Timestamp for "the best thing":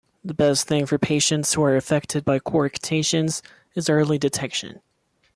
0.23-0.87